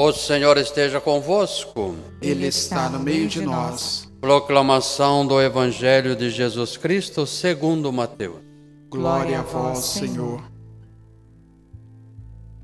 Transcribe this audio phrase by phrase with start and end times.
[0.00, 1.96] O Senhor esteja convosco.
[2.22, 4.08] Ele está no meio de nós.
[4.20, 8.36] Proclamação do Evangelho de Jesus Cristo segundo Mateus.
[8.88, 10.40] Glória a vós, Senhor.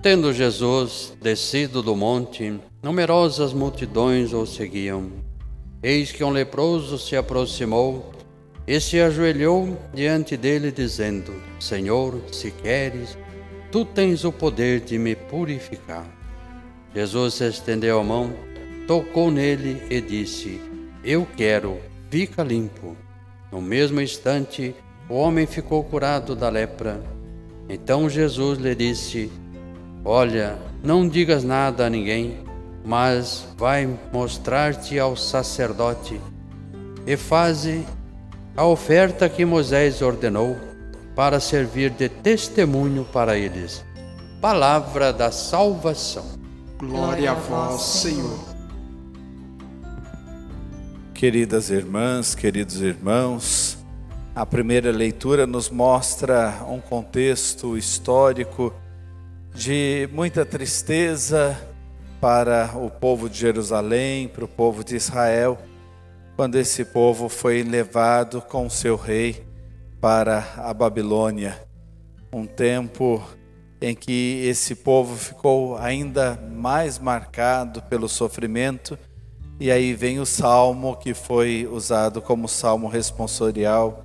[0.00, 5.10] Tendo Jesus descido do monte, numerosas multidões o seguiam.
[5.82, 8.12] Eis que um leproso se aproximou
[8.64, 13.18] e se ajoelhou diante dele, dizendo: Senhor, se queres,
[13.72, 16.06] tu tens o poder de me purificar.
[16.94, 18.32] Jesus estendeu a mão,
[18.86, 20.60] tocou nele e disse:
[21.02, 22.96] Eu quero, fica limpo.
[23.50, 24.74] No mesmo instante,
[25.08, 27.02] o homem ficou curado da lepra.
[27.68, 29.30] Então Jesus lhe disse:
[30.04, 32.38] Olha, não digas nada a ninguém,
[32.84, 36.20] mas vai mostrar-te ao sacerdote
[37.06, 37.84] e faze
[38.56, 40.56] a oferta que Moisés ordenou
[41.16, 43.84] para servir de testemunho para eles.
[44.40, 46.33] Palavra da salvação.
[46.88, 48.38] Glória a vós, Senhor.
[51.14, 53.78] Queridas irmãs, queridos irmãos,
[54.34, 58.72] a primeira leitura nos mostra um contexto histórico
[59.54, 61.58] de muita tristeza
[62.20, 65.58] para o povo de Jerusalém, para o povo de Israel,
[66.36, 69.46] quando esse povo foi levado com seu rei
[70.00, 71.58] para a Babilônia.
[72.32, 73.22] Um tempo
[73.84, 78.98] em que esse povo ficou ainda mais marcado pelo sofrimento.
[79.60, 84.04] E aí vem o salmo que foi usado como salmo responsorial,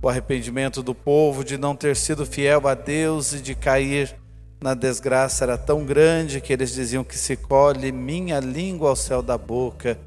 [0.00, 4.14] o arrependimento do povo de não ter sido fiel a Deus e de cair
[4.60, 9.22] na desgraça era tão grande que eles diziam que se colhe minha língua ao céu
[9.22, 9.98] da boca,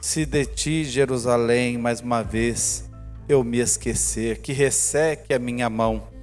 [0.00, 2.88] se de ti, Jerusalém, mais uma vez
[3.28, 6.15] eu me esquecer, que resseque a minha mão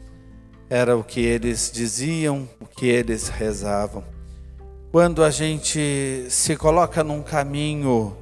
[0.74, 4.04] era o que eles diziam, o que eles rezavam.
[4.92, 8.18] Quando a gente se coloca num caminho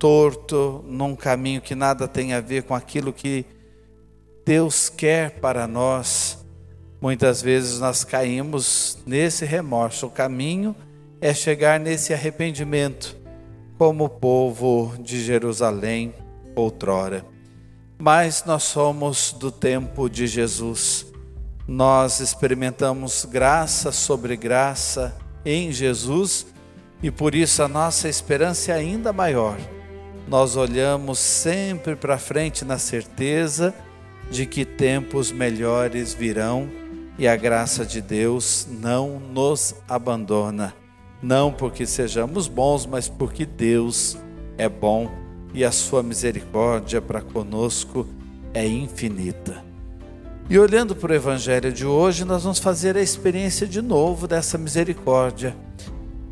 [0.00, 3.46] torto, num caminho que nada tem a ver com aquilo que
[4.44, 6.44] Deus quer para nós,
[7.00, 10.08] muitas vezes nós caímos nesse remorso.
[10.08, 10.74] O caminho
[11.20, 13.16] é chegar nesse arrependimento,
[13.78, 16.12] como o povo de Jerusalém
[16.56, 17.24] outrora.
[17.96, 21.11] Mas nós somos do tempo de Jesus
[21.72, 26.44] nós experimentamos graça sobre graça em Jesus
[27.02, 29.56] e por isso a nossa esperança é ainda maior.
[30.28, 33.74] Nós olhamos sempre para frente na certeza
[34.30, 36.68] de que tempos melhores virão
[37.18, 40.74] e a graça de Deus não nos abandona.
[41.22, 44.18] Não porque sejamos bons, mas porque Deus
[44.58, 45.10] é bom
[45.54, 48.06] e a sua misericórdia para conosco
[48.52, 49.71] é infinita.
[50.52, 54.58] E olhando para o Evangelho de hoje, nós vamos fazer a experiência de novo dessa
[54.58, 55.56] misericórdia.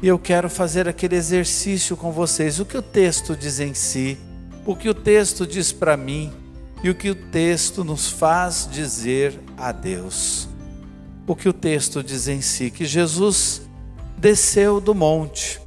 [0.03, 2.61] E eu quero fazer aquele exercício com vocês.
[2.61, 4.19] O que o texto diz em si,
[4.67, 6.31] o que o texto diz para mim
[6.85, 10.47] e o que o texto nos faz dizer a Deus.
[11.27, 13.63] O que o texto diz em si, que Jesus
[14.19, 15.59] desceu do monte,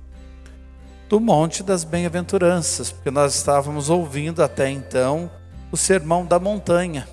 [1.10, 5.32] do monte das bem-aventuranças, porque nós estávamos ouvindo até então
[5.72, 7.08] o sermão da montanha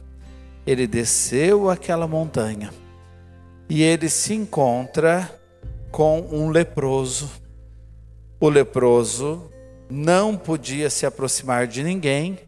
[0.66, 2.70] ele desceu aquela montanha
[3.68, 5.30] e ele se encontra
[5.90, 7.30] com um leproso.
[8.38, 9.50] O leproso
[9.88, 12.38] não podia se aproximar de ninguém,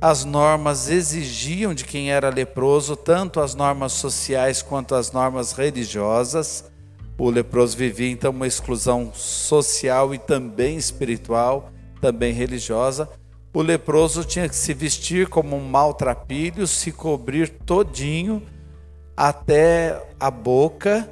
[0.00, 6.70] as normas exigiam de quem era leproso, tanto as normas sociais quanto as normas religiosas.
[7.16, 11.70] O leproso vivia então uma exclusão social e também espiritual,
[12.02, 13.08] também religiosa.
[13.54, 18.42] O leproso tinha que se vestir como um maltrapilho, se cobrir todinho
[19.16, 21.08] até a boca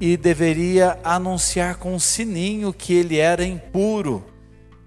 [0.00, 4.24] e deveria anunciar com um sininho que ele era impuro.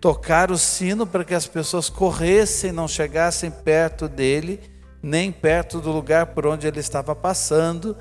[0.02, 4.60] Tocar o sino para que as pessoas corressem, não chegassem perto dele,
[5.02, 7.96] nem perto do lugar por onde ele estava passando,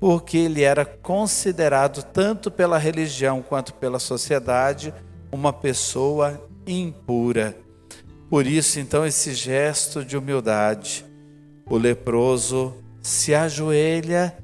[0.00, 4.92] porque ele era considerado, tanto pela religião quanto pela sociedade,
[5.30, 7.56] uma pessoa impura.
[8.30, 11.04] Por isso, então, esse gesto de humildade,
[11.68, 14.38] o leproso se ajoelha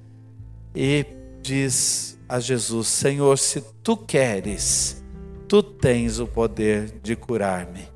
[0.75, 1.07] e
[1.41, 5.05] diz a Jesus: Senhor, se tu queres,
[5.47, 7.89] tu tens o poder de curar-me.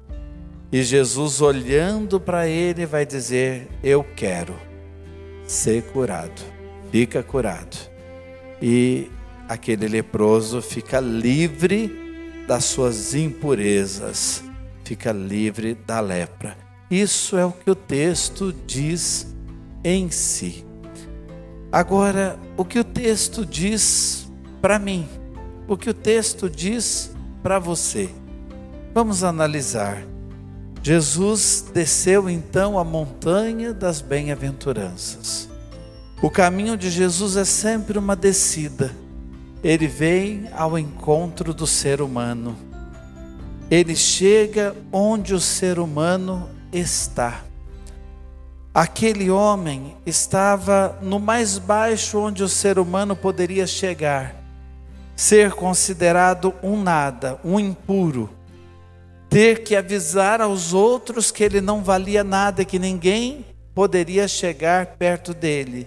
[0.70, 4.54] E Jesus, olhando para ele, vai dizer: Eu quero
[5.44, 6.40] ser curado,
[6.92, 7.76] fica curado.
[8.62, 9.10] E
[9.48, 14.48] aquele leproso fica livre das suas impurezas
[14.90, 16.58] fica livre da lepra.
[16.90, 19.32] Isso é o que o texto diz
[19.84, 20.66] em si.
[21.70, 24.28] Agora, o que o texto diz
[24.60, 25.08] para mim,
[25.68, 28.10] o que o texto diz para você.
[28.92, 30.02] Vamos analisar.
[30.82, 35.48] Jesus desceu então a montanha das bem-aventuranças.
[36.20, 38.90] O caminho de Jesus é sempre uma descida.
[39.62, 42.69] Ele vem ao encontro do ser humano.
[43.70, 47.44] Ele chega onde o ser humano está.
[48.74, 54.34] Aquele homem estava no mais baixo onde o ser humano poderia chegar,
[55.14, 58.30] ser considerado um nada, um impuro,
[59.28, 65.32] ter que avisar aos outros que ele não valia nada, que ninguém poderia chegar perto
[65.32, 65.86] dele,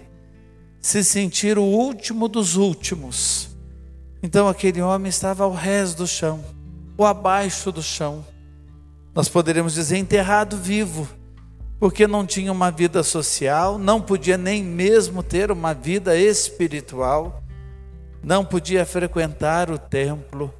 [0.80, 3.50] se sentir o último dos últimos.
[4.22, 6.42] Então aquele homem estava ao rés do chão,
[6.96, 8.24] ou abaixo do chão.
[9.14, 11.08] Nós poderíamos dizer enterrado vivo
[11.78, 17.42] porque não tinha uma vida social, não podia nem mesmo ter uma vida espiritual,
[18.22, 20.52] não podia frequentar o templo.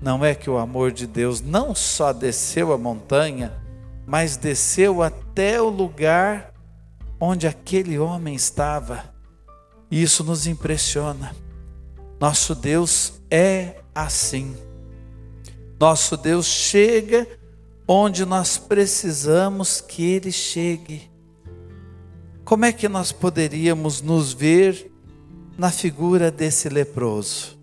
[0.00, 3.52] Não é que o amor de Deus não só desceu a montanha,
[4.06, 6.52] mas desceu até o lugar
[7.18, 9.02] onde aquele homem estava.
[9.90, 11.34] E isso nos impressiona.
[12.20, 14.56] Nosso Deus é assim.
[15.78, 17.26] Nosso Deus chega
[17.86, 21.10] onde nós precisamos que Ele chegue.
[22.44, 24.90] Como é que nós poderíamos nos ver
[25.56, 27.58] na figura desse leproso?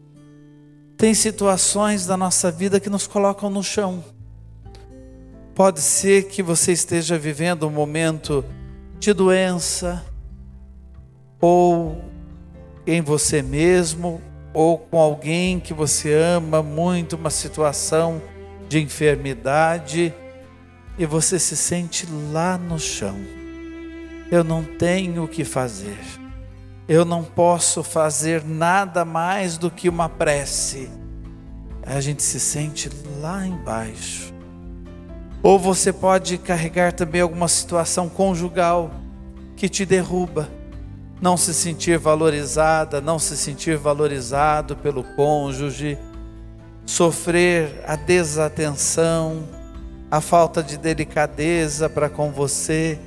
[0.97, 4.03] Tem situações da nossa vida que nos colocam no chão.
[5.53, 8.44] Pode ser que você esteja vivendo um momento
[9.00, 10.06] de doença,
[11.39, 12.01] ou
[12.88, 14.21] em você mesmo,
[14.55, 18.21] ou com alguém que você ama muito, uma situação
[18.69, 20.13] de enfermidade
[20.97, 23.17] e você se sente lá no chão.
[24.31, 25.99] Eu não tenho o que fazer.
[26.87, 30.89] Eu não posso fazer nada mais do que uma prece.
[31.85, 34.33] A gente se sente lá embaixo.
[35.43, 38.89] Ou você pode carregar também alguma situação conjugal
[39.57, 40.49] que te derruba.
[41.21, 45.97] Não se sentir valorizada, não se sentir valorizado pelo cônjuge
[46.85, 49.44] sofrer a desatenção,
[50.09, 53.00] a falta de delicadeza para com você,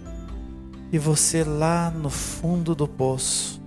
[0.90, 3.60] e você lá no fundo do poço.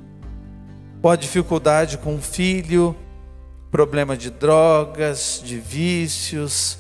[1.01, 2.95] Ou a dificuldade com o filho,
[3.71, 6.79] problema de drogas, de vícios,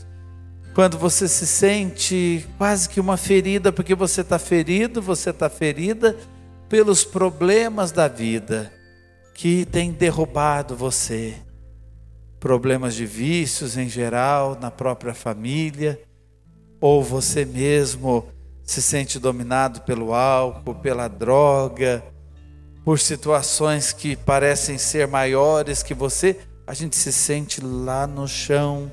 [0.73, 6.15] quando você se sente quase que uma ferida, porque você está ferido, você está ferida
[6.71, 8.71] pelos problemas da vida
[9.33, 11.35] que tem derrubado você
[12.39, 15.99] problemas de vícios em geral, na própria família,
[16.79, 18.25] ou você mesmo
[18.63, 22.01] se sente dominado pelo álcool, pela droga,
[22.85, 28.89] por situações que parecem ser maiores que você, a gente se sente lá no chão.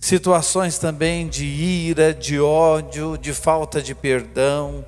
[0.00, 4.84] Situações também de ira, de ódio, de falta de perdão,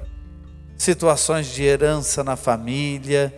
[0.79, 3.35] situações de herança na família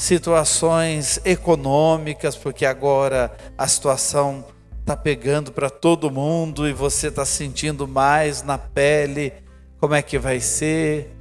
[0.00, 4.42] situações econômicas, porque agora a situação
[4.80, 9.30] está pegando para todo mundo e você está sentindo mais na pele
[9.78, 11.14] como é que vai ser.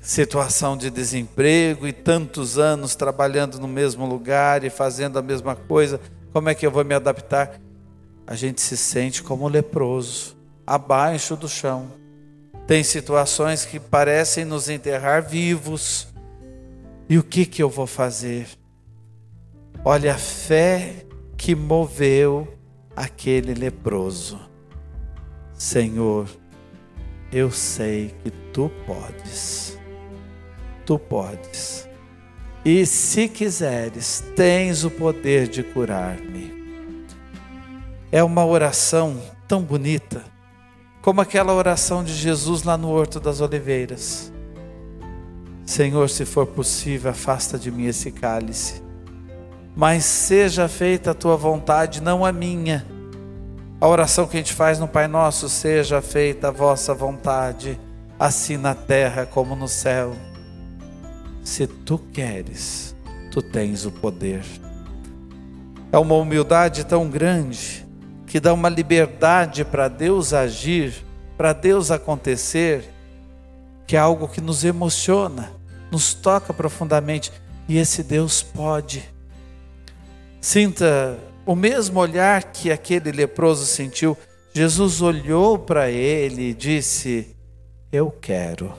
[0.00, 6.00] Situação de desemprego e tantos anos trabalhando no mesmo lugar e fazendo a mesma coisa,
[6.32, 7.60] como é que eu vou me adaptar?
[8.24, 12.03] A gente se sente como leproso, abaixo do chão.
[12.66, 16.08] Tem situações que parecem nos enterrar vivos
[17.08, 18.48] e o que que eu vou fazer?
[19.84, 21.04] Olha a fé
[21.36, 22.48] que moveu
[22.96, 24.40] aquele leproso.
[25.52, 26.26] Senhor,
[27.30, 29.78] eu sei que tu podes.
[30.86, 31.86] Tu podes.
[32.64, 36.64] E se quiseres, tens o poder de curar-me.
[38.10, 40.24] É uma oração tão bonita,
[41.04, 44.32] como aquela oração de Jesus lá no Horto das Oliveiras.
[45.66, 48.82] Senhor, se for possível, afasta de mim esse cálice.
[49.76, 52.86] Mas seja feita a tua vontade, não a minha.
[53.78, 57.78] A oração que a gente faz no Pai Nosso, seja feita a vossa vontade,
[58.18, 60.14] assim na terra como no céu.
[61.42, 62.96] Se tu queres,
[63.30, 64.42] tu tens o poder.
[65.92, 67.83] É uma humildade tão grande
[68.34, 70.92] que dá uma liberdade para Deus agir,
[71.36, 72.82] para Deus acontecer
[73.86, 75.52] que é algo que nos emociona,
[75.88, 77.30] nos toca profundamente,
[77.68, 79.08] e esse Deus pode.
[80.40, 84.18] Sinta o mesmo olhar que aquele leproso sentiu.
[84.52, 87.36] Jesus olhou para ele e disse:
[87.92, 88.74] Eu quero,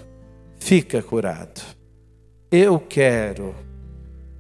[0.60, 1.62] fica curado.
[2.52, 3.56] Eu quero.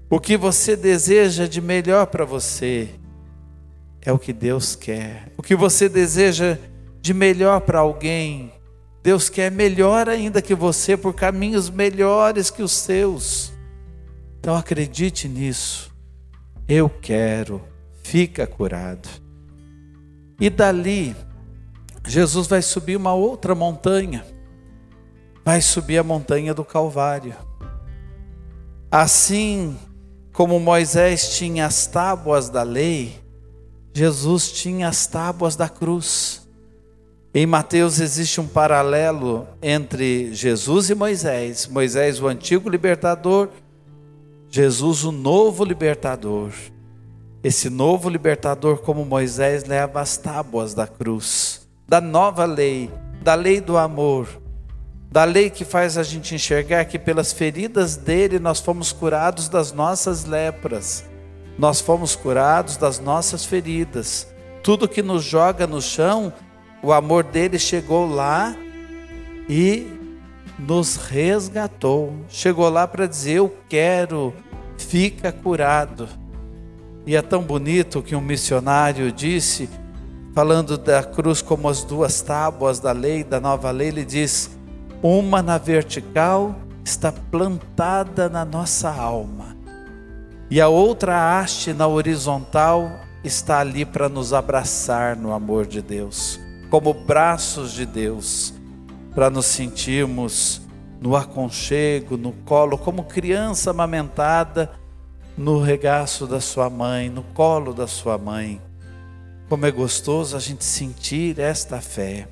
[0.09, 2.89] O que você deseja de melhor para você,
[4.05, 5.31] é o que Deus quer.
[5.35, 6.57] O que você deseja
[7.01, 8.53] de melhor para alguém,
[9.01, 13.51] Deus quer melhor ainda que você, por caminhos melhores que os seus.
[14.39, 15.91] Então acredite nisso.
[16.67, 17.61] Eu quero,
[18.03, 19.09] fica curado.
[20.39, 21.15] E dali,
[22.05, 24.25] Jesus vai subir uma outra montanha.
[25.43, 27.35] Vai subir a montanha do Calvário.
[28.91, 29.77] Assim
[30.33, 33.24] como Moisés tinha as tábuas da lei,
[33.97, 36.45] Jesus tinha as tábuas da cruz.
[37.33, 41.65] Em Mateus existe um paralelo entre Jesus e Moisés.
[41.65, 43.47] Moisés, o antigo libertador,
[44.49, 46.51] Jesus, o novo libertador.
[47.41, 52.91] Esse novo libertador, como Moisés, leva as tábuas da cruz, da nova lei,
[53.23, 54.27] da lei do amor,
[55.09, 59.71] da lei que faz a gente enxergar que pelas feridas dele nós fomos curados das
[59.71, 61.05] nossas lepras,
[61.57, 64.27] nós fomos curados das nossas feridas.
[64.63, 66.33] Tudo que nos joga no chão
[66.85, 68.55] o amor dele chegou lá
[69.49, 69.87] e
[70.59, 72.13] nos resgatou.
[72.29, 74.31] Chegou lá para dizer: Eu quero,
[74.77, 76.07] fica curado.
[77.07, 79.67] E é tão bonito que um missionário disse,
[80.35, 84.51] falando da cruz como as duas tábuas da lei, da nova lei, ele diz:
[85.01, 89.57] Uma na vertical está plantada na nossa alma,
[90.55, 92.89] e a outra haste na horizontal
[93.25, 98.53] está ali para nos abraçar no amor de Deus como braços de Deus,
[99.13, 100.61] para nos sentirmos
[101.01, 104.71] no aconchego, no colo, como criança amamentada
[105.37, 108.61] no regaço da sua mãe, no colo da sua mãe.
[109.49, 112.29] Como é gostoso a gente sentir esta fé.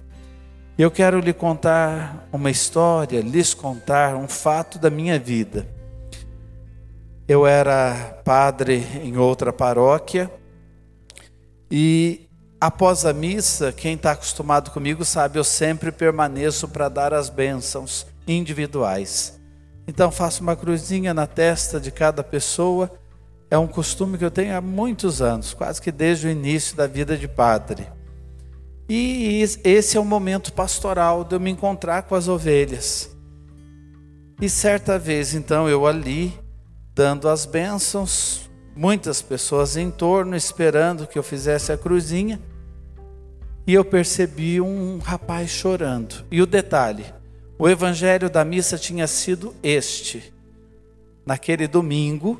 [0.78, 5.68] Eu quero lhe contar uma história, lhes contar um fato da minha vida.
[7.28, 10.32] Eu era padre em outra paróquia
[11.72, 12.24] e
[12.64, 18.08] Após a missa, quem está acostumado comigo sabe, eu sempre permaneço para dar as bênçãos
[18.26, 19.38] individuais.
[19.86, 22.90] Então faço uma cruzinha na testa de cada pessoa.
[23.52, 26.88] É um costume que eu tenho há muitos anos, quase que desde o início da
[26.88, 27.86] vida de padre.
[28.88, 33.14] E esse é o momento pastoral de eu me encontrar com as ovelhas.
[34.42, 36.34] E certa vez, então, eu ali,
[36.96, 42.40] dando as bênçãos, muitas pessoas em torno esperando que eu fizesse a cruzinha
[43.66, 46.26] e eu percebi um rapaz chorando.
[46.30, 47.06] E o detalhe:
[47.58, 50.34] o evangelho da missa tinha sido este.
[51.26, 52.40] Naquele domingo,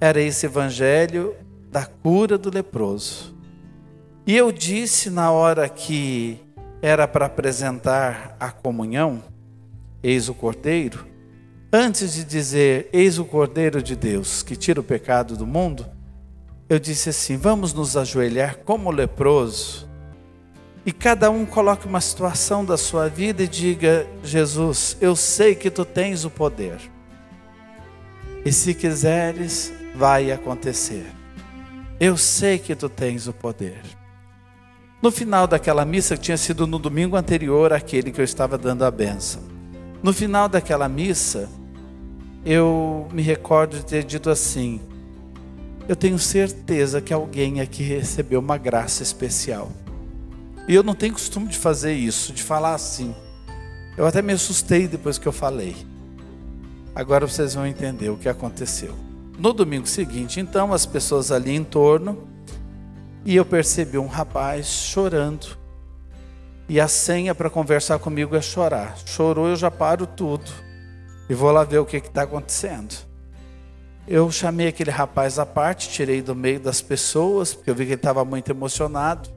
[0.00, 1.34] era esse evangelho
[1.70, 3.34] da cura do leproso.
[4.26, 6.38] E eu disse na hora que
[6.80, 9.22] era para apresentar a comunhão,
[10.02, 11.04] eis o cordeiro,
[11.74, 15.84] antes de dizer eis o cordeiro de Deus que tira o pecado do mundo,
[16.68, 19.88] eu disse assim: vamos nos ajoelhar como leproso
[20.86, 25.68] e cada um coloque uma situação da sua vida e diga: Jesus, eu sei que
[25.68, 26.78] tu tens o poder.
[28.44, 31.06] E se quiseres, vai acontecer.
[31.98, 33.80] Eu sei que tu tens o poder.
[35.02, 38.84] No final daquela missa, que tinha sido no domingo anterior àquele que eu estava dando
[38.84, 39.42] a benção,
[40.02, 41.48] no final daquela missa,
[42.44, 44.80] eu me recordo de ter dito assim:
[45.88, 49.70] Eu tenho certeza que alguém aqui recebeu uma graça especial.
[50.68, 53.14] E eu não tenho costume de fazer isso, de falar assim.
[53.96, 55.76] Eu até me assustei depois que eu falei.
[56.94, 58.94] Agora vocês vão entender o que aconteceu.
[59.38, 62.26] No domingo seguinte, então, as pessoas ali em torno,
[63.24, 65.58] e eu percebi um rapaz chorando.
[66.68, 68.96] E a senha para conversar comigo é chorar.
[69.04, 70.63] Chorou, eu já paro tudo.
[71.28, 72.94] E vou lá ver o que está acontecendo.
[74.06, 77.92] Eu chamei aquele rapaz à parte, tirei do meio das pessoas, porque eu vi que
[77.92, 79.30] ele estava muito emocionado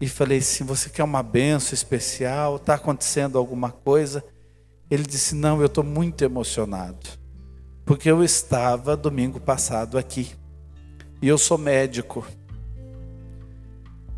[0.00, 2.56] e falei assim: Você quer uma benção especial?
[2.56, 4.24] Está acontecendo alguma coisa?
[4.90, 7.06] Ele disse: Não, eu estou muito emocionado,
[7.84, 10.32] porque eu estava domingo passado aqui
[11.20, 12.26] e eu sou médico.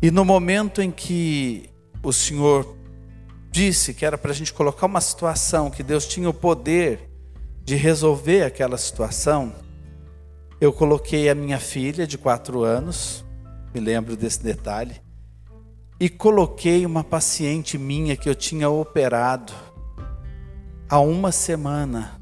[0.01, 1.69] E no momento em que
[2.01, 2.77] o Senhor
[3.49, 7.09] disse que era para a gente colocar uma situação, que Deus tinha o poder
[7.63, 9.53] de resolver aquela situação,
[10.61, 13.23] eu coloquei a minha filha de quatro anos,
[13.73, 15.01] me lembro desse detalhe,
[15.99, 19.53] e coloquei uma paciente minha que eu tinha operado
[20.89, 22.19] há uma semana.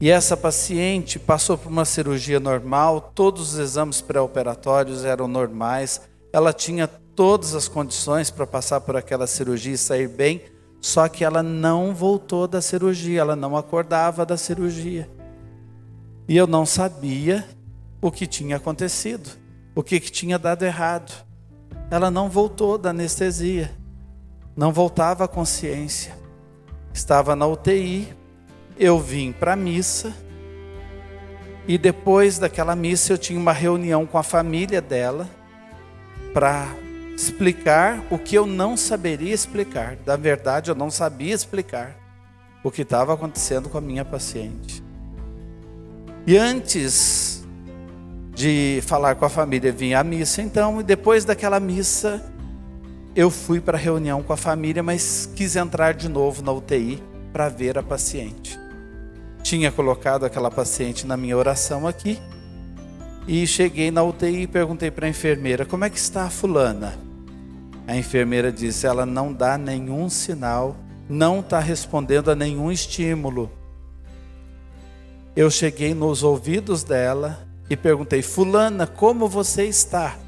[0.00, 6.52] E essa paciente passou por uma cirurgia normal, todos os exames pré-operatórios eram normais, ela
[6.52, 10.42] tinha todas as condições para passar por aquela cirurgia e sair bem,
[10.80, 15.10] só que ela não voltou da cirurgia, ela não acordava da cirurgia.
[16.28, 17.44] E eu não sabia
[18.00, 19.30] o que tinha acontecido.
[19.74, 21.12] o que, que tinha dado errado.
[21.90, 23.70] Ela não voltou da anestesia,
[24.56, 26.16] não voltava à consciência.
[26.94, 28.08] Estava na UTI,
[28.78, 30.14] eu vim para a missa,
[31.68, 35.28] e depois daquela missa eu tinha uma reunião com a família dela
[36.32, 36.74] para
[37.16, 39.96] explicar o que eu não saberia explicar.
[40.04, 41.96] Da verdade, eu não sabia explicar
[42.62, 44.84] o que estava acontecendo com a minha paciente.
[46.26, 47.46] E antes
[48.34, 52.22] de falar com a família, vinha a missa então, e depois daquela missa,
[53.14, 57.02] eu fui para a reunião com a família, mas quis entrar de novo na UTI
[57.32, 58.58] para ver a paciente.
[59.42, 62.20] Tinha colocado aquela paciente na minha oração aqui,
[63.26, 67.05] e cheguei na UTI e perguntei para a enfermeira: como é que está a fulana?
[67.86, 70.76] A enfermeira disse: ela não dá nenhum sinal,
[71.08, 73.50] não está respondendo a nenhum estímulo.
[75.36, 80.18] Eu cheguei nos ouvidos dela e perguntei: Fulana, como você está?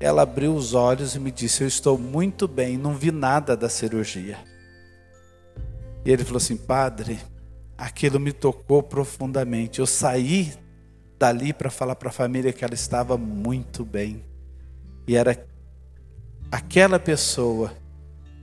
[0.00, 3.68] Ela abriu os olhos e me disse: Eu estou muito bem, não vi nada da
[3.68, 4.38] cirurgia.
[6.04, 7.20] E ele falou assim: Padre,
[7.78, 9.78] aquilo me tocou profundamente.
[9.78, 10.52] Eu saí
[11.18, 14.24] dali para falar para a família que ela estava muito bem.
[15.06, 15.34] E era
[16.54, 17.72] aquela pessoa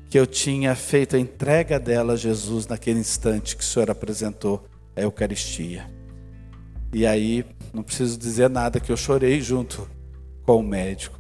[0.09, 4.65] que eu tinha feito a entrega dela a Jesus naquele instante que o Senhor apresentou
[4.93, 5.89] a Eucaristia.
[6.93, 9.89] E aí, não preciso dizer nada que eu chorei junto
[10.43, 11.17] com o médico.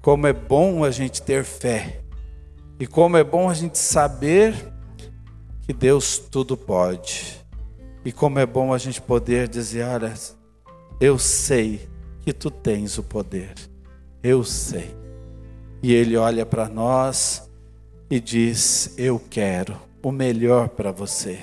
[0.00, 2.00] Como é bom a gente ter fé.
[2.80, 4.56] E como é bom a gente saber
[5.60, 7.40] que Deus tudo pode.
[8.04, 10.12] E como é bom a gente poder dizer: olha,
[11.00, 11.88] eu sei
[12.22, 13.54] que tu tens o poder.
[14.20, 15.01] Eu sei.
[15.82, 17.50] E Ele olha para nós
[18.10, 21.40] e diz: Eu quero o melhor para você.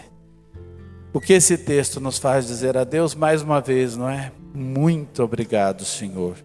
[1.12, 4.32] O que esse texto nos faz dizer a Deus mais uma vez, não é?
[4.54, 6.36] Muito obrigado, Senhor,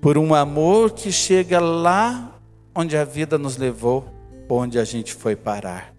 [0.00, 2.38] por um amor que chega lá
[2.74, 4.06] onde a vida nos levou,
[4.48, 5.94] onde a gente foi parar.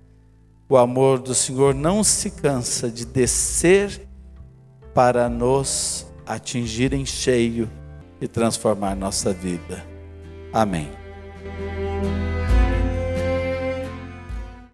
[0.67, 4.07] O amor do Senhor não se cansa de descer
[4.93, 7.69] para nos atingir em cheio
[8.21, 9.83] e transformar nossa vida.
[10.53, 10.89] Amém.
[11.41, 11.78] Thank you.